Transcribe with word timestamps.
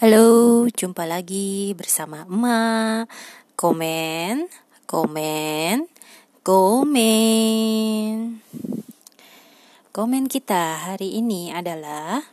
Halo, 0.00 0.64
jumpa 0.72 1.04
lagi 1.04 1.76
bersama 1.76 2.24
emak. 2.24 3.04
Komen, 3.52 4.48
komen, 4.88 5.92
komen. 6.40 8.16
Komen 9.92 10.24
kita 10.24 10.88
hari 10.88 11.20
ini 11.20 11.52
adalah 11.52 12.24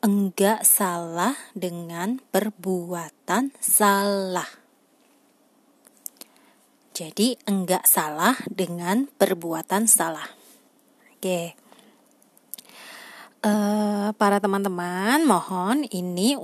enggak 0.00 0.64
salah 0.64 1.36
dengan 1.52 2.16
perbuatan 2.32 3.52
salah. 3.60 4.48
Jadi 6.96 7.36
enggak 7.44 7.84
salah 7.84 8.40
dengan 8.48 9.12
perbuatan 9.20 9.84
salah. 9.84 10.32
Oke. 11.12 11.61
Uh, 13.42 14.14
para 14.22 14.38
teman-teman, 14.38 15.26
mohon 15.26 15.82
ini 15.90 16.38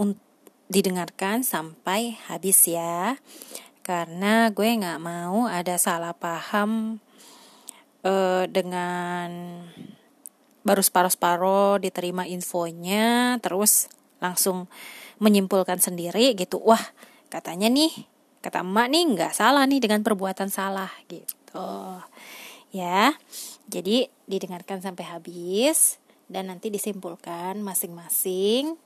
didengarkan 0.66 1.47
sampai 1.47 2.19
habis 2.27 2.66
ya, 2.66 3.15
karena 3.87 4.51
gue 4.51 4.66
nggak 4.66 4.98
mau 4.98 5.47
ada 5.47 5.79
salah 5.79 6.11
paham 6.11 6.98
uh, 8.02 8.51
dengan 8.51 9.62
baru 10.66 10.83
separuh-separuh 10.83 11.79
diterima 11.79 12.27
infonya, 12.27 13.38
terus 13.46 13.87
langsung 14.19 14.66
menyimpulkan 15.23 15.79
sendiri 15.79 16.35
gitu. 16.35 16.59
Wah, 16.59 16.83
katanya 17.30 17.71
nih, 17.71 17.95
kata 18.43 18.66
emak 18.66 18.91
nih 18.91 19.07
nggak 19.15 19.38
salah 19.38 19.62
nih 19.71 19.79
dengan 19.79 20.02
perbuatan 20.02 20.51
salah 20.51 20.91
gitu. 21.07 22.02
Ya, 22.74 23.15
jadi 23.71 24.10
didengarkan 24.27 24.83
sampai 24.83 25.07
habis 25.07 26.02
dan 26.28 26.52
nanti 26.52 26.68
disimpulkan 26.68 27.60
masing-masing 27.64 28.77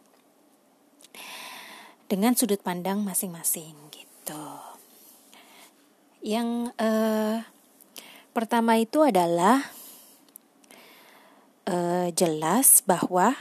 dengan 2.06 2.38
sudut 2.38 2.62
pandang 2.62 3.02
masing-masing 3.02 3.74
gitu. 3.90 4.46
Yang 6.22 6.70
eh, 6.78 7.42
pertama 8.30 8.78
itu 8.78 9.02
adalah 9.02 9.66
eh, 11.66 12.14
jelas 12.14 12.86
bahwa 12.86 13.34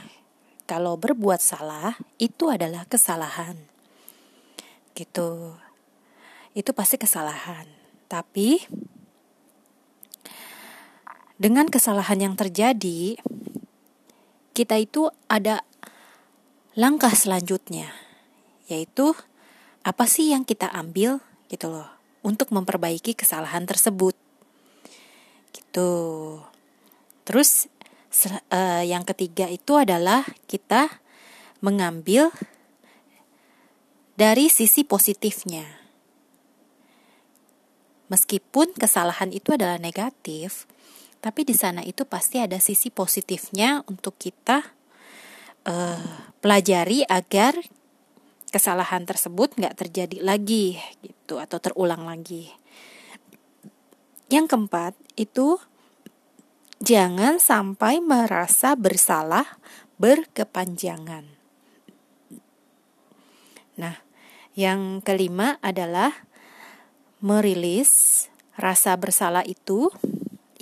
kalau 0.66 0.98
berbuat 0.98 1.38
salah 1.38 1.94
itu 2.18 2.50
adalah 2.50 2.88
kesalahan. 2.88 3.60
Gitu. 4.96 5.54
Itu 6.56 6.70
pasti 6.72 6.96
kesalahan. 6.98 7.68
Tapi 8.08 8.60
dengan 11.36 11.68
kesalahan 11.68 12.24
yang 12.24 12.34
terjadi, 12.40 13.20
kita 14.52 14.76
itu 14.76 15.08
ada 15.28 15.64
langkah 16.76 17.12
selanjutnya, 17.12 17.92
yaitu 18.68 19.12
apa 19.82 20.06
sih 20.06 20.30
yang 20.32 20.46
kita 20.46 20.70
ambil 20.70 21.20
gitu 21.50 21.68
loh 21.68 21.88
untuk 22.24 22.54
memperbaiki 22.54 23.18
kesalahan 23.18 23.66
tersebut. 23.66 24.14
Gitu. 25.52 25.90
Terus 27.28 27.68
uh, 28.52 28.84
yang 28.84 29.02
ketiga 29.04 29.50
itu 29.50 29.76
adalah 29.76 30.24
kita 30.46 31.02
mengambil 31.60 32.30
dari 34.16 34.52
sisi 34.52 34.84
positifnya. 34.84 35.82
Meskipun 38.12 38.76
kesalahan 38.76 39.32
itu 39.32 39.56
adalah 39.56 39.80
negatif, 39.80 40.68
tapi 41.22 41.46
di 41.46 41.54
sana 41.54 41.86
itu 41.86 42.02
pasti 42.02 42.42
ada 42.42 42.58
sisi 42.58 42.90
positifnya 42.90 43.86
untuk 43.86 44.18
kita 44.18 44.66
uh, 45.70 46.34
pelajari 46.42 47.06
agar 47.06 47.54
kesalahan 48.50 49.06
tersebut 49.06 49.54
nggak 49.54 49.78
terjadi 49.78 50.18
lagi 50.18 50.82
gitu 50.98 51.38
atau 51.38 51.62
terulang 51.62 52.10
lagi. 52.10 52.50
Yang 54.26 54.50
keempat 54.50 54.98
itu 55.14 55.62
jangan 56.82 57.38
sampai 57.38 58.02
merasa 58.02 58.74
bersalah 58.74 59.62
berkepanjangan. 60.02 61.22
Nah, 63.78 64.02
yang 64.58 64.98
kelima 65.06 65.62
adalah 65.62 66.26
merilis 67.22 68.26
rasa 68.58 68.98
bersalah 68.98 69.46
itu 69.46 69.88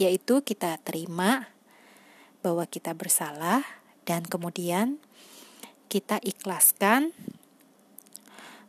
yaitu 0.00 0.40
kita 0.40 0.80
terima 0.80 1.52
bahwa 2.40 2.64
kita 2.64 2.96
bersalah 2.96 3.60
dan 4.08 4.24
kemudian 4.24 4.96
kita 5.92 6.16
ikhlaskan 6.24 7.12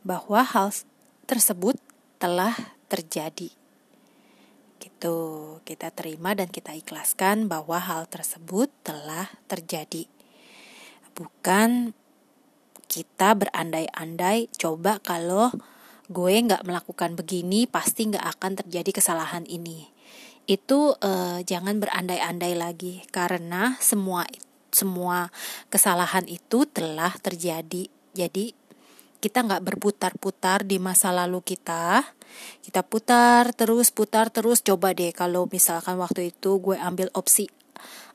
bahwa 0.03 0.43
hal 0.43 0.75
tersebut 1.23 1.79
telah 2.19 2.51
terjadi. 2.91 3.47
Gitu, 4.81 5.17
kita 5.63 5.95
terima 5.95 6.35
dan 6.35 6.51
kita 6.51 6.75
ikhlaskan 6.75 7.47
bahwa 7.47 7.79
hal 7.79 8.11
tersebut 8.11 8.67
telah 8.83 9.31
terjadi. 9.47 10.11
Bukan 11.15 11.95
kita 12.91 13.39
berandai-andai 13.39 14.51
coba 14.59 14.99
kalau 14.99 15.55
gue 16.11 16.33
nggak 16.43 16.67
melakukan 16.67 17.15
begini 17.15 17.71
pasti 17.71 18.11
nggak 18.11 18.35
akan 18.35 18.59
terjadi 18.59 18.91
kesalahan 18.99 19.47
ini 19.47 20.00
itu 20.49 20.97
uh, 20.97 21.39
jangan 21.45 21.77
berandai-andai 21.77 22.53
lagi 22.57 23.05
karena 23.13 23.77
semua 23.77 24.25
semua 24.71 25.29
kesalahan 25.67 26.25
itu 26.25 26.63
telah 26.65 27.11
terjadi. 27.19 27.91
Jadi 28.15 28.55
kita 29.21 29.45
nggak 29.45 29.61
berputar-putar 29.61 30.65
di 30.65 30.81
masa 30.81 31.13
lalu 31.13 31.45
kita. 31.45 32.01
Kita 32.65 32.81
putar 32.81 33.53
terus, 33.53 33.93
putar 33.93 34.33
terus. 34.33 34.65
Coba 34.65 34.97
deh 34.97 35.13
kalau 35.13 35.45
misalkan 35.51 35.99
waktu 36.01 36.33
itu 36.33 36.57
gue 36.57 36.79
ambil 36.79 37.11
opsi 37.13 37.51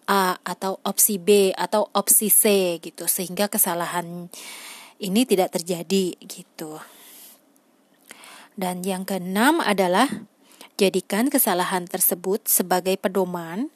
A 0.06 0.38
atau 0.42 0.78
opsi 0.82 1.18
B 1.18 1.50
atau 1.54 1.86
opsi 1.94 2.30
C 2.30 2.76
gitu 2.82 3.06
sehingga 3.06 3.46
kesalahan 3.46 4.30
ini 4.98 5.22
tidak 5.28 5.54
terjadi 5.54 6.16
gitu. 6.24 6.80
Dan 8.56 8.80
yang 8.80 9.04
keenam 9.04 9.60
adalah 9.60 10.08
Jadikan 10.76 11.32
kesalahan 11.32 11.88
tersebut 11.88 12.44
sebagai 12.44 13.00
pedoman 13.00 13.72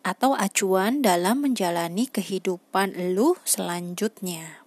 atau 0.00 0.32
acuan 0.32 1.04
dalam 1.04 1.44
menjalani 1.44 2.08
kehidupan 2.08 3.12
lu 3.12 3.36
selanjutnya. 3.44 4.64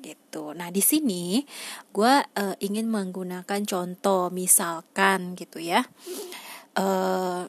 Gitu. 0.00 0.52
Nah, 0.52 0.68
di 0.68 0.84
sini 0.84 1.44
gue 1.92 2.14
uh, 2.20 2.56
ingin 2.60 2.88
menggunakan 2.88 3.64
contoh 3.64 4.28
misalkan 4.28 5.36
gitu 5.40 5.60
ya. 5.60 5.88
Uh, 6.76 7.48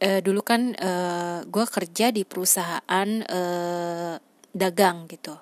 uh, 0.00 0.20
dulu 0.24 0.40
kan 0.40 0.72
uh, 0.76 1.44
gue 1.44 1.64
kerja 1.68 2.08
di 2.12 2.24
perusahaan 2.24 3.08
uh, 3.28 4.16
dagang 4.56 5.04
gitu. 5.12 5.36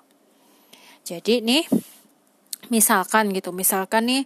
Jadi 1.07 1.39
nih 1.39 1.63
misalkan 2.67 3.31
gitu, 3.31 3.55
misalkan 3.55 4.11
nih 4.11 4.23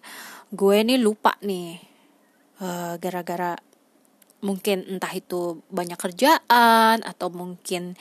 gue 0.49 0.77
nih 0.81 0.97
lupa 0.97 1.37
nih 1.45 1.88
eh, 2.59 2.93
gara-gara 2.99 3.55
mungkin 4.39 4.87
entah 4.87 5.11
itu 5.11 5.63
banyak 5.67 5.99
kerjaan 5.99 7.03
atau 7.03 7.27
mungkin 7.27 7.99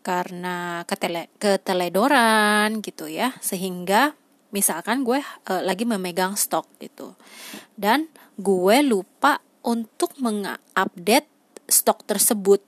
karena 0.00 0.82
ketele 0.88 1.28
keteledoran 1.38 2.80
gitu 2.82 3.06
ya 3.06 3.36
sehingga 3.38 4.16
misalkan 4.50 5.06
gue 5.06 5.22
uh, 5.22 5.62
lagi 5.62 5.86
memegang 5.86 6.34
stok 6.34 6.66
gitu. 6.82 7.14
Dan 7.78 8.10
gue 8.36 8.82
lupa 8.82 9.38
untuk 9.62 10.14
mengupdate 10.18 11.30
stok 11.70 12.04
tersebut. 12.06 12.60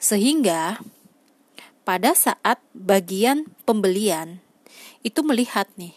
Sehingga 0.00 0.82
pada 1.86 2.14
saat 2.16 2.60
bagian 2.74 3.48
pembelian 3.64 4.42
itu 5.00 5.24
melihat 5.24 5.70
nih 5.80 5.96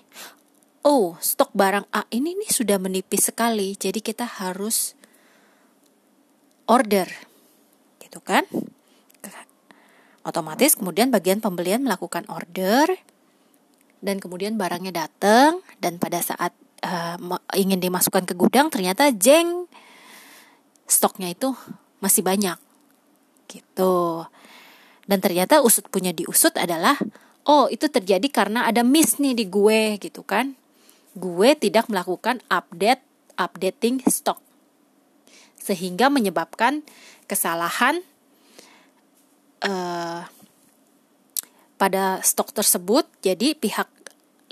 oh 0.83 1.15
stok 1.23 1.55
barang 1.55 1.87
A 1.95 2.05
ini 2.11 2.35
nih 2.35 2.51
sudah 2.51 2.77
menipis 2.77 3.31
sekali 3.31 3.75
jadi 3.79 3.99
kita 4.03 4.27
harus 4.27 4.95
order. 6.67 7.07
Gitu 7.99 8.19
kan? 8.19 8.43
Otomatis 10.23 10.79
kemudian 10.79 11.11
bagian 11.11 11.43
pembelian 11.43 11.83
melakukan 11.83 12.23
order 12.31 12.87
dan 13.99 14.23
kemudian 14.23 14.55
barangnya 14.55 15.07
datang 15.07 15.59
dan 15.83 15.99
pada 15.99 16.23
saat 16.23 16.55
uh, 16.79 17.19
ingin 17.59 17.83
dimasukkan 17.83 18.23
ke 18.23 18.31
gudang 18.31 18.71
ternyata 18.71 19.11
jeng 19.11 19.67
stoknya 20.87 21.27
itu 21.27 21.51
masih 21.99 22.23
banyak. 22.23 22.55
Gitu. 23.51 24.23
Dan 25.03 25.19
ternyata 25.19 25.59
usut 25.59 25.91
punya 25.91 26.15
diusut 26.15 26.55
adalah 26.55 26.95
oh 27.43 27.67
itu 27.67 27.91
terjadi 27.91 28.27
karena 28.31 28.63
ada 28.63 28.79
miss 28.87 29.19
nih 29.19 29.35
di 29.35 29.51
gue 29.51 29.99
gitu 29.99 30.23
kan 30.23 30.55
gue 31.13 31.49
tidak 31.57 31.89
melakukan 31.89 32.41
update 32.49 33.01
updating 33.37 34.01
stok 34.09 34.41
sehingga 35.57 36.11
menyebabkan 36.11 36.83
kesalahan 37.25 38.03
uh, 39.63 40.27
pada 41.79 42.19
stok 42.19 42.51
tersebut. 42.51 43.07
Jadi 43.23 43.55
pihak 43.55 43.87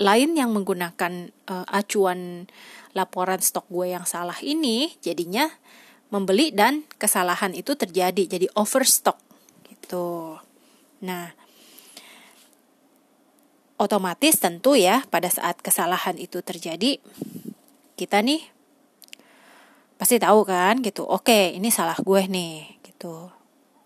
lain 0.00 0.34
yang 0.34 0.50
menggunakan 0.56 1.30
uh, 1.52 1.66
acuan 1.68 2.48
laporan 2.96 3.40
stok 3.44 3.68
gue 3.68 3.92
yang 3.92 4.08
salah 4.08 4.36
ini 4.40 4.96
jadinya 5.04 5.46
membeli 6.08 6.52
dan 6.52 6.84
kesalahan 6.96 7.52
itu 7.52 7.76
terjadi. 7.76 8.24
Jadi 8.24 8.46
overstock 8.56 9.20
gitu. 9.68 10.40
Nah, 11.04 11.32
otomatis 13.82 14.38
tentu 14.38 14.78
ya 14.78 15.02
pada 15.10 15.26
saat 15.26 15.58
kesalahan 15.58 16.14
itu 16.14 16.38
terjadi 16.38 17.02
kita 17.98 18.22
nih 18.22 18.46
pasti 19.98 20.18
tahu 20.18 20.42
kan 20.42 20.82
gitu. 20.82 21.06
Oke, 21.06 21.54
ini 21.54 21.70
salah 21.70 21.98
gue 21.98 22.22
nih 22.26 22.82
gitu. 22.82 23.30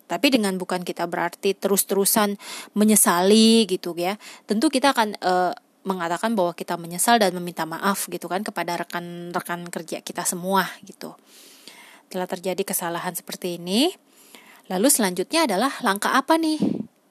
Tapi 0.07 0.31
dengan 0.31 0.55
bukan 0.57 0.87
kita 0.87 1.05
berarti 1.05 1.53
terus-terusan 1.53 2.39
menyesali 2.73 3.67
gitu 3.67 3.93
ya. 3.99 4.15
Tentu 4.47 4.71
kita 4.71 4.95
akan 4.95 5.19
uh, 5.21 5.53
mengatakan 5.85 6.33
bahwa 6.33 6.55
kita 6.55 6.79
menyesal 6.79 7.21
dan 7.21 7.35
meminta 7.35 7.69
maaf 7.69 8.07
gitu 8.09 8.31
kan 8.31 8.41
kepada 8.41 8.81
rekan-rekan 8.81 9.67
kerja 9.69 10.01
kita 10.01 10.23
semua 10.23 10.65
gitu. 10.87 11.13
Telah 12.07 12.31
terjadi 12.31 12.63
kesalahan 12.63 13.13
seperti 13.19 13.59
ini, 13.59 13.91
lalu 14.71 14.89
selanjutnya 14.89 15.45
adalah 15.45 15.75
langkah 15.83 16.15
apa 16.15 16.39
nih? 16.39 16.59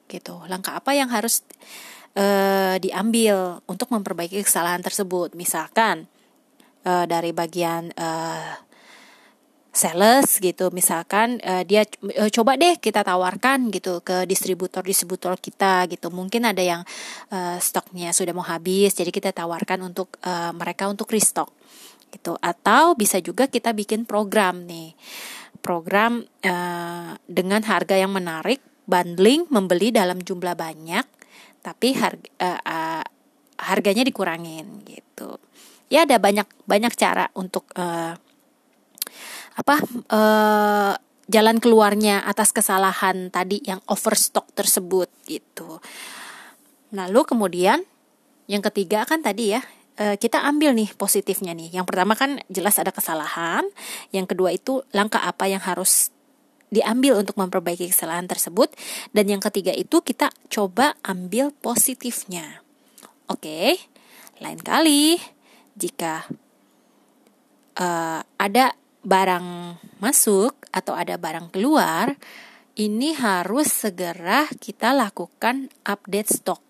Gitu. 0.08 0.36
Langkah 0.48 0.80
apa 0.80 0.96
yang 0.96 1.12
harus 1.12 1.44
uh, 2.16 2.76
diambil 2.80 3.62
untuk 3.70 3.92
memperbaiki 3.92 4.42
kesalahan 4.42 4.82
tersebut? 4.82 5.36
Misalkan 5.36 6.08
uh, 6.88 7.06
dari 7.06 7.36
bagian 7.36 7.92
uh, 7.96 8.66
sales 9.76 10.40
gitu. 10.40 10.72
Misalkan 10.72 11.44
uh, 11.44 11.68
dia 11.68 11.84
uh, 11.84 12.32
coba 12.32 12.56
deh 12.56 12.80
kita 12.80 13.04
tawarkan 13.04 13.68
gitu 13.70 14.00
ke 14.00 14.24
distributor 14.24 14.82
distributor 14.82 15.36
kita 15.36 15.86
gitu. 15.92 16.08
Mungkin 16.10 16.48
ada 16.48 16.64
yang 16.64 16.82
uh, 17.30 17.60
stoknya 17.60 18.16
sudah 18.16 18.32
mau 18.32 18.48
habis 18.48 18.96
jadi 18.96 19.12
kita 19.12 19.36
tawarkan 19.36 19.84
untuk 19.84 20.16
uh, 20.24 20.56
mereka 20.56 20.88
untuk 20.88 21.12
restock 21.12 21.52
gitu. 22.16 22.40
Atau 22.40 22.96
bisa 22.96 23.20
juga 23.20 23.52
kita 23.52 23.76
bikin 23.76 24.08
program 24.08 24.64
nih. 24.64 24.96
Program 25.60 26.24
uh, 26.24 27.20
dengan 27.28 27.62
harga 27.68 28.00
yang 28.00 28.16
menarik 28.16 28.64
bundling 28.86 29.50
membeli 29.50 29.90
dalam 29.92 30.22
jumlah 30.22 30.54
banyak 30.56 31.15
tapi 31.66 31.98
harga 31.98 32.30
uh, 32.46 32.62
uh, 32.62 33.06
harganya 33.58 34.06
dikurangin 34.06 34.86
gitu 34.86 35.42
ya 35.90 36.06
ada 36.06 36.22
banyak 36.22 36.46
banyak 36.70 36.94
cara 36.94 37.26
untuk 37.34 37.66
uh, 37.74 38.14
apa 39.58 39.76
uh, 40.14 40.94
jalan 41.26 41.58
keluarnya 41.58 42.22
atas 42.22 42.54
kesalahan 42.54 43.34
tadi 43.34 43.58
yang 43.66 43.82
overstock 43.90 44.46
tersebut 44.54 45.10
gitu. 45.26 45.82
Lalu 46.94 47.26
kemudian 47.26 47.82
yang 48.46 48.62
ketiga 48.62 49.10
kan 49.10 49.26
tadi 49.26 49.58
ya 49.58 49.66
kita 49.96 50.44
ambil 50.44 50.76
nih 50.76 50.92
positifnya 51.00 51.56
nih. 51.56 51.82
Yang 51.82 51.86
pertama 51.88 52.14
kan 52.20 52.44
jelas 52.52 52.78
ada 52.78 52.92
kesalahan, 52.92 53.66
yang 54.14 54.28
kedua 54.28 54.52
itu 54.54 54.84
langkah 54.92 55.24
apa 55.24 55.48
yang 55.48 55.64
harus 55.64 56.14
diambil 56.74 57.22
untuk 57.22 57.38
memperbaiki 57.38 57.90
kesalahan 57.90 58.26
tersebut 58.26 58.74
dan 59.14 59.30
yang 59.30 59.42
ketiga 59.42 59.72
itu 59.72 60.02
kita 60.02 60.34
coba 60.50 60.98
ambil 61.06 61.54
positifnya. 61.54 62.66
Oke. 63.30 63.80
Lain 64.44 64.60
kali 64.60 65.16
jika 65.80 66.28
uh, 67.80 68.20
ada 68.22 68.76
barang 69.06 69.80
masuk 70.02 70.58
atau 70.74 70.98
ada 70.98 71.16
barang 71.16 71.54
keluar, 71.54 72.18
ini 72.76 73.16
harus 73.16 73.72
segera 73.72 74.50
kita 74.60 74.92
lakukan 74.92 75.72
update 75.88 76.30
stok. 76.42 76.62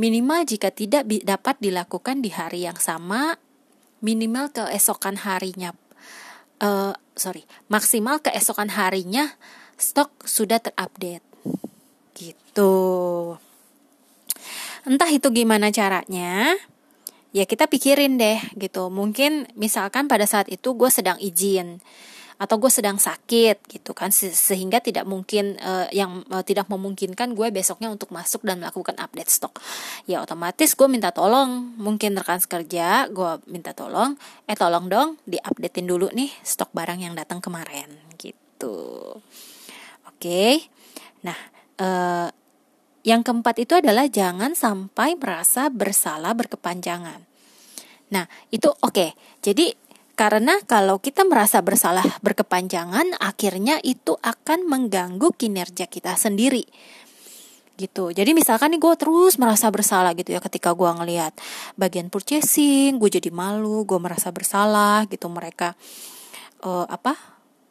Minimal 0.00 0.48
jika 0.48 0.72
tidak 0.72 1.04
dapat 1.04 1.60
dilakukan 1.60 2.24
di 2.24 2.32
hari 2.32 2.64
yang 2.64 2.80
sama, 2.80 3.36
minimal 4.00 4.48
keesokan 4.48 5.20
harinya, 5.28 5.76
uh, 6.60 6.92
sorry, 7.16 7.44
maksimal 7.68 8.20
keesokan 8.22 8.72
harinya 8.72 9.28
stok 9.80 10.12
sudah 10.24 10.60
terupdate. 10.60 11.24
Gitu. 12.14 12.74
Entah 14.84 15.10
itu 15.12 15.28
gimana 15.32 15.68
caranya, 15.72 16.56
ya 17.30 17.44
kita 17.46 17.70
pikirin 17.70 18.18
deh 18.18 18.38
gitu 18.58 18.90
mungkin 18.90 19.46
misalkan 19.54 20.10
pada 20.10 20.26
saat 20.26 20.50
itu 20.50 20.74
gue 20.74 20.90
sedang 20.90 21.14
izin 21.22 21.78
atau 22.40 22.56
gue 22.56 22.72
sedang 22.72 22.96
sakit 22.96 23.68
gitu 23.68 23.92
kan 23.92 24.08
sehingga 24.08 24.80
tidak 24.80 25.04
mungkin 25.04 25.60
uh, 25.60 25.92
yang 25.92 26.24
uh, 26.32 26.40
tidak 26.40 26.72
memungkinkan 26.72 27.36
gue 27.36 27.52
besoknya 27.52 27.92
untuk 27.92 28.08
masuk 28.16 28.40
dan 28.48 28.64
melakukan 28.64 28.96
update 28.96 29.28
stok 29.28 29.60
ya 30.08 30.24
otomatis 30.24 30.72
gue 30.72 30.88
minta 30.88 31.12
tolong 31.12 31.76
mungkin 31.76 32.16
rekan 32.16 32.40
kerja 32.40 33.12
gue 33.12 33.44
minta 33.52 33.76
tolong 33.76 34.16
eh 34.48 34.56
tolong 34.56 34.88
dong 34.88 35.20
diupdatein 35.28 35.84
dulu 35.84 36.08
nih 36.16 36.32
stok 36.40 36.72
barang 36.72 37.04
yang 37.04 37.12
datang 37.12 37.44
kemarin 37.44 37.92
gitu 38.16 39.20
oke 39.20 40.16
okay. 40.16 40.64
nah 41.20 41.36
uh, 41.76 42.32
yang 43.00 43.24
keempat 43.24 43.56
itu 43.64 43.80
adalah 43.80 44.08
jangan 44.08 44.52
sampai 44.52 45.16
merasa 45.16 45.72
bersalah 45.72 46.36
berkepanjangan. 46.36 47.24
Nah, 48.12 48.28
itu 48.52 48.68
oke. 48.68 48.92
Okay. 48.92 49.10
Jadi 49.40 49.72
karena 50.20 50.60
kalau 50.68 51.00
kita 51.00 51.24
merasa 51.24 51.64
bersalah 51.64 52.04
berkepanjangan, 52.20 53.16
akhirnya 53.24 53.80
itu 53.80 54.20
akan 54.20 54.68
mengganggu 54.68 55.32
kinerja 55.32 55.88
kita 55.88 56.12
sendiri. 56.12 56.68
Gitu. 57.80 58.12
Jadi 58.12 58.36
misalkan 58.36 58.76
nih 58.76 58.84
gue 58.84 58.94
terus 59.00 59.40
merasa 59.40 59.72
bersalah 59.72 60.12
gitu 60.12 60.36
ya 60.36 60.44
ketika 60.44 60.76
gue 60.76 60.92
ngelihat 60.92 61.32
bagian 61.80 62.12
purchasing, 62.12 63.00
gue 63.00 63.08
jadi 63.08 63.32
malu, 63.32 63.88
gue 63.88 63.96
merasa 63.96 64.28
bersalah 64.28 65.08
gitu 65.08 65.32
mereka 65.32 65.72
uh, 66.68 66.84
apa 66.84 67.16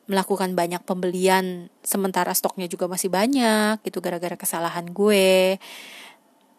melakukan 0.10 0.58
banyak 0.58 0.82
pembelian 0.90 1.70
sementara 1.86 2.34
stoknya 2.34 2.66
juga 2.66 2.90
masih 2.90 3.14
banyak 3.14 3.78
gitu 3.86 4.02
gara-gara 4.02 4.34
kesalahan 4.34 4.90
gue 4.90 5.62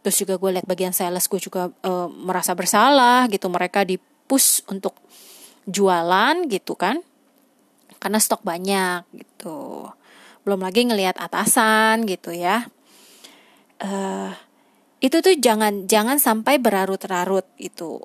terus 0.07 0.17
juga 0.23 0.39
gue 0.39 0.55
lihat 0.55 0.71
bagian 0.71 0.95
sales 0.95 1.27
gue 1.27 1.43
juga 1.43 1.75
uh, 1.83 2.07
merasa 2.07 2.55
bersalah 2.55 3.27
gitu 3.27 3.51
mereka 3.51 3.83
di 3.83 3.99
push 3.99 4.63
untuk 4.71 4.95
jualan 5.69 6.49
gitu 6.49 6.77
kan 6.77 7.05
karena 8.01 8.17
stok 8.17 8.41
banyak 8.43 9.05
gitu. 9.13 9.93
Belum 10.43 10.61
lagi 10.65 10.89
ngelihat 10.89 11.21
atasan 11.21 12.09
gitu 12.09 12.33
ya. 12.33 12.65
Uh, 13.81 14.33
itu 15.05 15.21
tuh 15.21 15.37
jangan 15.37 15.85
jangan 15.85 16.17
sampai 16.17 16.57
berarut-rarut 16.57 17.45
itu. 17.61 18.01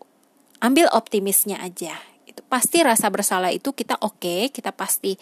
Ambil 0.60 0.91
optimisnya 0.91 1.60
aja 1.63 1.96
itu 2.25 2.44
pasti 2.51 2.84
rasa 2.84 3.08
bersalah 3.08 3.48
itu 3.56 3.72
kita 3.72 3.96
oke 4.03 4.20
okay, 4.20 4.41
kita 4.51 4.75
pasti 4.75 5.15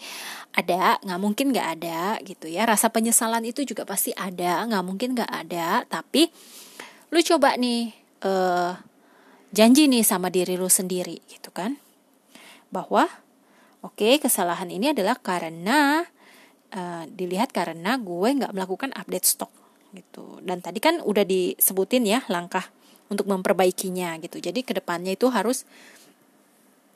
ada 0.58 0.98
nggak 0.98 1.20
mungkin 1.22 1.54
nggak 1.54 1.68
ada 1.78 2.18
gitu 2.26 2.50
ya. 2.50 2.66
Rasa 2.66 2.90
penyesalan 2.90 3.46
itu 3.46 3.62
juga 3.62 3.86
pasti 3.86 4.10
ada 4.10 4.66
nggak 4.66 4.84
mungkin 4.86 5.14
nggak 5.14 5.30
ada. 5.30 5.86
Tapi 5.86 6.26
lu 7.14 7.20
coba 7.22 7.54
nih 7.54 7.94
uh, 8.26 8.74
janji 9.54 9.86
nih 9.86 10.02
sama 10.02 10.34
diri 10.34 10.58
lu 10.58 10.66
sendiri 10.66 11.22
gitu 11.30 11.54
kan 11.54 11.78
bahwa 12.74 13.06
oke 13.86 13.94
okay, 13.94 14.18
kesalahan 14.18 14.66
ini 14.66 14.90
adalah 14.90 15.14
karena 15.22 16.02
uh, 16.74 17.06
dilihat 17.06 17.54
karena 17.54 17.94
gue 18.02 18.28
nggak 18.42 18.50
melakukan 18.50 18.90
update 18.98 19.26
stok 19.30 19.52
gitu. 19.94 20.42
Dan 20.42 20.58
tadi 20.58 20.82
kan 20.82 20.98
udah 20.98 21.22
disebutin 21.22 22.02
ya 22.02 22.26
langkah 22.26 22.66
untuk 23.06 23.30
memperbaikinya 23.30 24.18
gitu. 24.18 24.42
Jadi 24.42 24.66
ke 24.66 24.74
depannya 24.74 25.14
itu 25.14 25.30
harus 25.30 25.62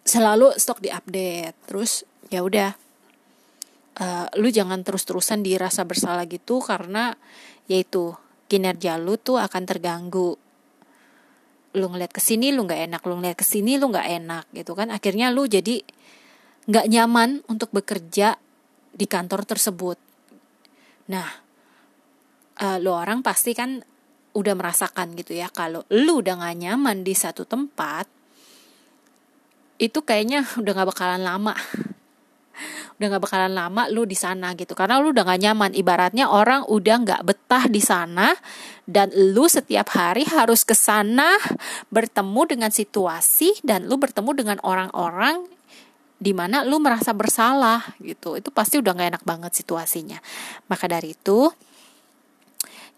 selalu 0.02 0.58
stok 0.58 0.82
diupdate. 0.82 1.54
Terus 1.70 2.02
ya 2.26 2.42
udah 2.42 2.74
uh, 4.02 4.26
lu 4.34 4.50
jangan 4.50 4.82
terus-terusan 4.82 5.46
dirasa 5.46 5.86
bersalah 5.86 6.26
gitu 6.26 6.58
karena 6.58 7.14
yaitu 7.70 8.18
kinerja 8.48 8.96
lu 8.96 9.20
tuh 9.20 9.38
akan 9.38 9.62
terganggu 9.68 10.40
lu 11.78 11.88
ngeliat 11.88 12.10
ke 12.10 12.20
sini 12.20 12.50
lu 12.50 12.66
nggak 12.66 12.90
enak. 12.90 13.02
Lu 13.06 13.16
ngeliat 13.16 13.38
ke 13.38 13.46
sini 13.46 13.78
lu 13.78 13.88
nggak 13.88 14.08
enak 14.22 14.44
gitu 14.52 14.74
kan. 14.74 14.90
Akhirnya 14.90 15.30
lu 15.30 15.46
jadi 15.46 15.80
nggak 16.68 16.86
nyaman 16.90 17.46
untuk 17.48 17.70
bekerja 17.72 18.36
di 18.92 19.06
kantor 19.06 19.46
tersebut. 19.46 19.96
Nah 21.08 21.48
uh, 22.58 22.76
lu 22.82 22.90
orang 22.90 23.22
pasti 23.22 23.54
kan 23.54 23.80
udah 24.36 24.54
merasakan 24.54 25.16
gitu 25.18 25.34
ya 25.34 25.50
kalau 25.50 25.82
lu 25.90 26.20
udah 26.22 26.38
gak 26.38 26.58
nyaman 26.58 27.02
di 27.02 27.14
satu 27.16 27.42
tempat 27.48 28.06
itu 29.78 29.98
kayaknya 30.02 30.46
udah 30.60 30.72
gak 30.74 30.88
bakalan 30.94 31.22
lama 31.22 31.54
udah 32.98 33.06
gak 33.14 33.22
bakalan 33.22 33.54
lama 33.54 33.86
lu 33.86 34.02
di 34.02 34.18
sana 34.18 34.58
gitu. 34.58 34.74
Karena 34.74 34.98
lu 34.98 35.14
udah 35.14 35.22
gak 35.22 35.38
nyaman. 35.38 35.70
Ibaratnya 35.70 36.26
orang 36.26 36.66
udah 36.66 36.96
gak 37.06 37.22
betah 37.22 37.70
di 37.70 37.78
sana 37.78 38.34
dan 38.90 39.14
lu 39.14 39.46
setiap 39.46 39.94
hari 39.94 40.26
harus 40.26 40.66
ke 40.66 40.74
sana 40.74 41.38
bertemu 41.94 42.42
dengan 42.58 42.70
situasi 42.74 43.62
dan 43.62 43.86
lu 43.86 43.96
bertemu 44.02 44.30
dengan 44.34 44.58
orang-orang 44.66 45.46
di 46.18 46.34
mana 46.34 46.66
lu 46.66 46.82
merasa 46.82 47.14
bersalah 47.14 47.94
gitu. 48.02 48.34
Itu 48.34 48.50
pasti 48.50 48.82
udah 48.82 48.90
gak 48.98 49.08
enak 49.14 49.24
banget 49.24 49.54
situasinya. 49.54 50.18
Maka 50.66 50.90
dari 50.90 51.14
itu 51.14 51.54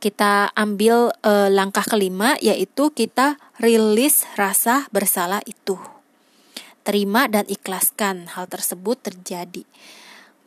kita 0.01 0.49
ambil 0.57 1.13
uh, 1.29 1.53
langkah 1.53 1.85
kelima 1.85 2.41
yaitu 2.41 2.89
kita 2.89 3.37
rilis 3.61 4.25
rasa 4.41 4.89
bersalah 4.89 5.45
itu. 5.45 6.00
Terima 6.91 7.31
dan 7.31 7.47
ikhlaskan 7.47 8.35
hal 8.35 8.51
tersebut 8.51 8.99
terjadi. 8.99 9.63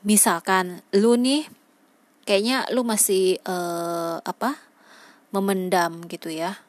Misalkan 0.03 0.83
lu 0.91 1.15
nih 1.15 1.47
kayaknya 2.27 2.67
lu 2.75 2.83
masih 2.83 3.39
uh, 3.47 4.19
apa? 4.19 4.59
memendam 5.31 6.03
gitu 6.11 6.27
ya. 6.27 6.59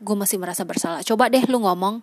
Gue 0.00 0.16
masih 0.16 0.40
merasa 0.40 0.64
bersalah. 0.64 1.04
Coba 1.04 1.28
deh 1.28 1.44
lu 1.44 1.60
ngomong 1.60 2.00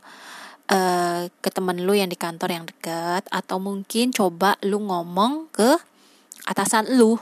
uh, 0.70 1.26
ke 1.42 1.50
temen 1.50 1.82
lu 1.82 1.98
yang 1.98 2.14
di 2.14 2.16
kantor 2.16 2.62
yang 2.62 2.66
dekat 2.70 3.26
atau 3.34 3.58
mungkin 3.58 4.14
coba 4.14 4.54
lu 4.62 4.86
ngomong 4.86 5.50
ke 5.50 5.82
atasan 6.46 6.94
lu 6.94 7.18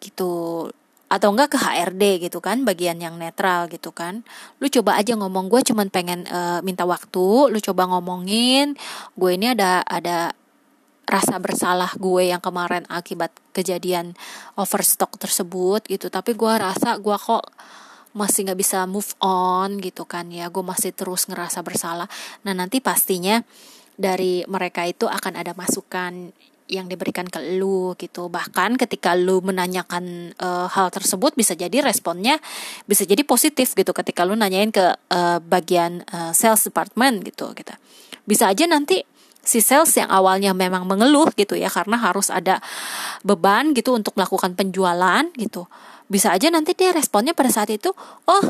gitu 0.00 0.72
atau 1.12 1.28
enggak 1.28 1.52
ke 1.52 1.58
HRD 1.60 2.24
gitu 2.24 2.40
kan 2.40 2.64
bagian 2.64 2.96
yang 2.96 3.20
netral 3.20 3.68
gitu 3.68 3.92
kan. 3.92 4.24
Lu 4.64 4.72
coba 4.72 4.96
aja 4.96 5.12
ngomong 5.12 5.52
gue 5.52 5.60
cuman 5.60 5.92
pengen 5.92 6.24
uh, 6.32 6.64
minta 6.64 6.88
waktu 6.88 7.52
lu 7.52 7.58
coba 7.60 7.84
ngomongin. 7.92 8.72
Gue 9.12 9.36
ini 9.36 9.52
ada 9.52 9.84
ada 9.84 10.32
rasa 11.04 11.36
bersalah 11.36 11.92
gue 12.00 12.32
yang 12.32 12.40
kemarin 12.40 12.88
akibat 12.88 13.28
kejadian 13.52 14.16
overstock 14.56 15.20
tersebut 15.20 15.84
gitu. 15.84 16.08
Tapi 16.08 16.32
gue 16.32 16.52
rasa 16.56 16.96
gue 16.96 17.16
kok 17.20 17.44
masih 18.16 18.48
nggak 18.48 18.60
bisa 18.60 18.88
move 18.88 19.12
on 19.20 19.84
gitu 19.84 20.08
kan 20.08 20.32
ya. 20.32 20.48
Gue 20.48 20.64
masih 20.64 20.96
terus 20.96 21.28
ngerasa 21.28 21.60
bersalah. 21.60 22.08
Nah 22.48 22.56
nanti 22.56 22.80
pastinya 22.80 23.44
dari 24.00 24.48
mereka 24.48 24.88
itu 24.88 25.04
akan 25.04 25.36
ada 25.36 25.52
masukan 25.52 26.32
yang 26.70 26.86
diberikan 26.86 27.26
ke 27.26 27.58
lu 27.58 27.94
gitu. 27.98 28.30
Bahkan 28.30 28.78
ketika 28.78 29.14
lu 29.18 29.40
menanyakan 29.42 30.36
uh, 30.38 30.66
hal 30.70 30.88
tersebut 30.94 31.34
bisa 31.34 31.52
jadi 31.58 31.82
responnya 31.82 32.38
bisa 32.86 33.02
jadi 33.02 33.22
positif 33.26 33.74
gitu 33.74 33.90
ketika 33.90 34.22
lu 34.22 34.34
nanyain 34.38 34.70
ke 34.70 34.94
uh, 35.12 35.38
bagian 35.42 36.06
uh, 36.10 36.30
sales 36.34 36.62
department 36.66 37.26
gitu 37.26 37.50
gitu. 37.52 37.74
Bisa 38.22 38.48
aja 38.48 38.64
nanti 38.70 39.02
si 39.42 39.58
sales 39.58 39.90
yang 39.98 40.06
awalnya 40.06 40.54
memang 40.54 40.86
mengeluh 40.86 41.28
gitu 41.34 41.58
ya 41.58 41.66
karena 41.66 41.98
harus 41.98 42.30
ada 42.30 42.62
beban 43.26 43.74
gitu 43.74 43.92
untuk 43.98 44.14
melakukan 44.14 44.54
penjualan 44.54 45.26
gitu. 45.34 45.66
Bisa 46.06 46.30
aja 46.30 46.48
nanti 46.48 46.78
dia 46.78 46.94
responnya 46.94 47.34
pada 47.34 47.50
saat 47.50 47.68
itu 47.74 47.90
oh 48.26 48.44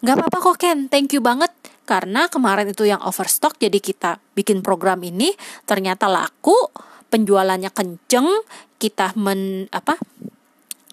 nggak 0.00 0.14
apa-apa 0.14 0.38
kok 0.38 0.56
Ken. 0.62 0.78
Thank 0.86 1.18
you 1.18 1.20
banget. 1.20 1.50
Karena 1.86 2.26
kemarin 2.26 2.66
itu 2.66 2.82
yang 2.82 2.98
overstock 3.06 3.58
jadi 3.62 3.78
kita 3.78 4.18
bikin 4.34 4.58
program 4.58 4.98
ini 5.06 5.30
ternyata 5.62 6.10
laku 6.10 6.54
penjualannya 7.08 7.70
kenceng 7.70 8.28
kita 8.76 9.16
men 9.16 9.70
apa 9.72 9.96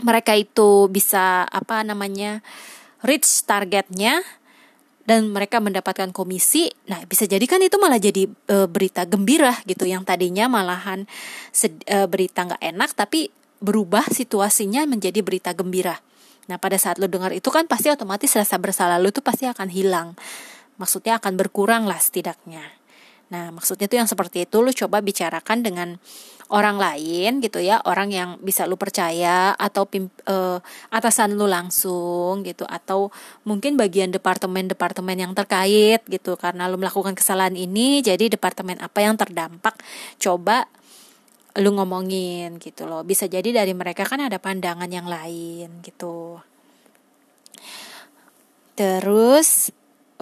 mereka 0.04 0.36
itu 0.36 0.92
bisa 0.92 1.48
apa 1.48 1.82
namanya 1.86 2.44
reach 3.04 3.46
targetnya 3.46 4.24
dan 5.04 5.36
mereka 5.36 5.60
mendapatkan 5.60 6.16
komisi. 6.16 6.72
Nah, 6.88 7.04
bisa 7.04 7.28
jadi 7.28 7.44
kan 7.44 7.60
itu 7.60 7.76
malah 7.76 8.00
jadi 8.00 8.24
e, 8.28 8.58
berita 8.72 9.04
gembira 9.04 9.52
gitu 9.68 9.84
yang 9.84 10.08
tadinya 10.08 10.48
malahan 10.48 11.04
e, 11.60 11.98
berita 12.08 12.48
nggak 12.48 12.64
enak 12.64 12.90
tapi 12.96 13.28
berubah 13.60 14.08
situasinya 14.08 14.88
menjadi 14.88 15.20
berita 15.20 15.52
gembira. 15.52 16.00
Nah, 16.48 16.60
pada 16.60 16.76
saat 16.76 17.00
lo 17.00 17.08
dengar 17.08 17.32
itu 17.32 17.48
kan 17.52 17.68
pasti 17.68 17.92
otomatis 17.92 18.32
rasa 18.36 18.60
bersalah 18.60 19.00
lo 19.00 19.12
tuh 19.12 19.24
pasti 19.24 19.48
akan 19.48 19.72
hilang. 19.72 20.16
Maksudnya 20.76 21.20
akan 21.20 21.40
berkurang 21.40 21.84
lah 21.88 22.00
setidaknya. 22.00 22.83
Nah, 23.34 23.50
maksudnya 23.50 23.90
tuh 23.90 23.98
yang 23.98 24.06
seperti 24.06 24.46
itu 24.46 24.62
lu 24.62 24.70
coba 24.70 25.02
bicarakan 25.02 25.66
dengan 25.66 25.98
orang 26.54 26.78
lain 26.78 27.42
gitu 27.42 27.58
ya, 27.58 27.82
orang 27.82 28.14
yang 28.14 28.30
bisa 28.38 28.70
lu 28.70 28.78
percaya 28.78 29.58
atau 29.58 29.90
pim, 29.90 30.06
uh, 30.30 30.62
atasan 30.94 31.34
lu 31.34 31.50
langsung 31.50 32.46
gitu 32.46 32.62
atau 32.70 33.10
mungkin 33.42 33.74
bagian 33.74 34.14
departemen-departemen 34.14 35.18
yang 35.18 35.34
terkait 35.34 36.06
gitu 36.06 36.38
karena 36.38 36.70
lu 36.70 36.78
melakukan 36.78 37.18
kesalahan 37.18 37.58
ini 37.58 38.06
jadi 38.06 38.30
departemen 38.30 38.78
apa 38.86 39.02
yang 39.02 39.18
terdampak 39.18 39.82
coba 40.22 40.70
lu 41.58 41.74
ngomongin 41.74 42.62
gitu 42.62 42.86
loh. 42.86 43.02
Bisa 43.02 43.26
jadi 43.26 43.50
dari 43.50 43.74
mereka 43.74 44.06
kan 44.06 44.22
ada 44.22 44.38
pandangan 44.38 44.90
yang 44.90 45.10
lain 45.10 45.82
gitu. 45.82 46.38
Terus 48.78 49.70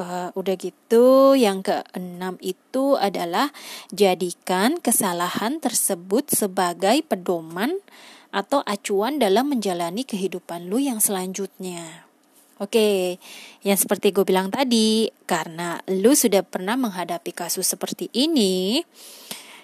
uh, 0.01 0.33
udah 0.33 0.55
gitu 0.57 1.37
yang 1.37 1.61
keenam 1.61 2.41
itu 2.41 2.97
adalah 2.97 3.53
jadikan 3.93 4.81
kesalahan 4.81 5.61
tersebut 5.61 6.33
sebagai 6.33 7.05
pedoman 7.05 7.77
atau 8.33 8.65
acuan 8.65 9.21
dalam 9.21 9.53
menjalani 9.53 10.01
kehidupan 10.01 10.67
lu 10.67 10.81
yang 10.81 10.97
selanjutnya. 10.97 12.09
Oke, 12.61 13.17
yang 13.65 13.77
seperti 13.77 14.13
gue 14.13 14.21
bilang 14.21 14.53
tadi, 14.53 15.09
karena 15.25 15.81
lu 15.89 16.13
sudah 16.13 16.45
pernah 16.45 16.77
menghadapi 16.77 17.33
kasus 17.33 17.65
seperti 17.65 18.13
ini, 18.13 18.85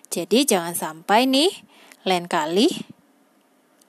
jadi 0.09 0.47
jangan 0.47 0.73
sampai 0.73 1.29
nih 1.29 1.51
lain 2.07 2.25
kali 2.31 2.71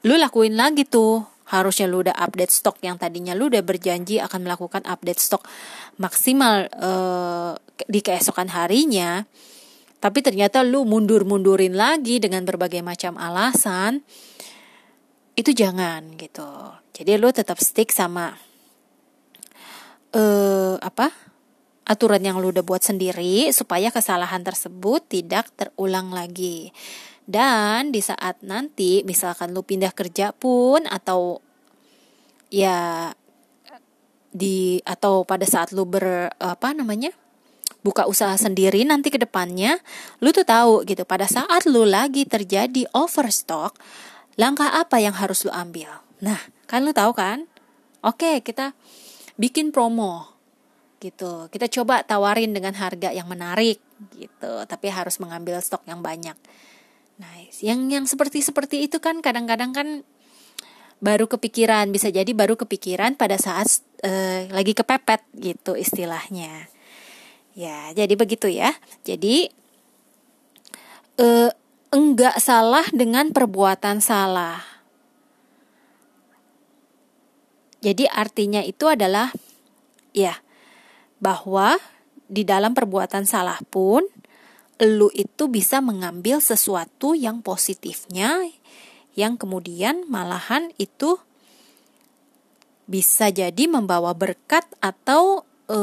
lu 0.03 0.19
lakuin 0.19 0.59
lagi 0.59 0.83
tuh 0.83 1.23
harusnya 1.49 1.89
lu 1.89 2.05
udah 2.05 2.17
update 2.17 2.53
stok 2.53 2.81
yang 2.85 3.01
tadinya 3.01 3.33
lu 3.33 3.49
udah 3.49 3.65
berjanji 3.65 4.21
akan 4.21 4.45
melakukan 4.45 4.85
update 4.85 5.21
stok 5.21 5.45
maksimal 5.97 6.69
uh, 6.77 7.53
di 7.89 8.01
keesokan 8.05 8.53
harinya 8.53 9.25
tapi 9.99 10.23
ternyata 10.23 10.63
lu 10.63 10.87
mundur-mundurin 10.87 11.75
lagi 11.75 12.23
dengan 12.23 12.47
berbagai 12.47 12.87
macam 12.87 13.19
alasan 13.19 14.07
itu 15.39 15.55
jangan 15.55 16.19
gitu. 16.19 16.51
Jadi 16.95 17.15
lu 17.15 17.31
tetap 17.31 17.63
stick 17.63 17.95
sama 17.95 18.35
uh, 20.15 20.75
apa 20.79 21.11
aturan 21.87 22.23
yang 22.23 22.39
lu 22.39 22.51
udah 22.55 22.63
buat 22.63 22.83
sendiri 22.83 23.51
supaya 23.51 23.91
kesalahan 23.91 24.43
tersebut 24.43 25.03
tidak 25.07 25.51
terulang 25.59 26.15
lagi 26.15 26.71
dan 27.29 27.93
di 27.93 28.01
saat 28.01 28.41
nanti 28.41 29.05
misalkan 29.05 29.53
lu 29.53 29.61
pindah 29.61 29.93
kerja 29.93 30.33
pun 30.33 30.89
atau 30.89 31.45
ya 32.49 33.13
di 34.33 34.81
atau 34.89 35.29
pada 35.29 35.45
saat 35.45 35.77
lu 35.77 35.85
ber 35.85 36.33
apa 36.41 36.73
namanya? 36.73 37.13
buka 37.79 38.11
usaha 38.11 38.35
sendiri 38.35 38.83
nanti 38.83 39.07
ke 39.07 39.23
depannya 39.23 39.79
lu 40.19 40.35
tuh 40.35 40.43
tahu 40.43 40.83
gitu 40.83 41.07
pada 41.07 41.31
saat 41.31 41.63
lu 41.63 41.87
lagi 41.87 42.27
terjadi 42.27 42.91
overstock 42.91 43.79
langkah 44.35 44.71
apa 44.71 44.99
yang 44.99 45.15
harus 45.15 45.47
lu 45.47 45.51
ambil. 45.55 45.91
Nah, 46.23 46.39
kan 46.67 46.87
lu 46.87 46.95
tahu 46.95 47.15
kan? 47.15 47.47
Oke, 48.03 48.43
kita 48.43 48.75
bikin 49.35 49.75
promo 49.75 50.31
gitu. 51.03 51.51
Kita 51.51 51.67
coba 51.71 52.07
tawarin 52.07 52.55
dengan 52.55 52.75
harga 52.79 53.11
yang 53.11 53.27
menarik 53.27 53.83
gitu, 54.15 54.63
tapi 54.67 54.91
harus 54.91 55.19
mengambil 55.19 55.59
stok 55.59 55.83
yang 55.87 56.03
banyak. 56.03 56.35
Nice. 57.19 57.67
Yang 57.67 57.81
yang 57.91 58.05
seperti 58.07 58.39
seperti 58.47 58.87
itu 58.87 59.03
kan 59.03 59.19
kadang-kadang 59.19 59.75
kan 59.75 59.89
baru 61.03 61.27
kepikiran, 61.27 61.91
bisa 61.91 62.11
jadi 62.11 62.31
baru 62.31 62.55
kepikiran 62.55 63.19
pada 63.19 63.39
saat 63.39 63.67
uh, 64.07 64.47
lagi 64.51 64.75
kepepet 64.75 65.23
gitu 65.35 65.75
istilahnya. 65.75 66.71
Ya, 67.59 67.91
jadi 67.91 68.15
begitu 68.15 68.47
ya. 68.47 68.71
Jadi 69.03 69.51
uh, 71.19 71.51
enggak 71.91 72.39
salah 72.39 72.87
dengan 72.95 73.35
perbuatan 73.35 73.99
salah. 73.99 74.63
Jadi 77.79 78.11
artinya 78.11 78.63
itu 78.63 78.91
adalah 78.91 79.31
ya 80.11 80.39
bahwa 81.23 81.79
di 82.27 82.43
dalam 82.43 82.75
perbuatan 82.75 83.27
salah 83.27 83.59
pun 83.71 84.03
lu 84.79 85.11
itu 85.11 85.51
bisa 85.51 85.83
mengambil 85.83 86.39
sesuatu 86.39 87.19
yang 87.19 87.43
positifnya 87.43 88.47
yang 89.19 89.35
kemudian 89.35 90.07
malahan 90.07 90.71
itu 90.79 91.19
bisa 92.87 93.29
jadi 93.35 93.67
membawa 93.67 94.15
berkat 94.15 94.65
atau 94.79 95.43
e, 95.67 95.81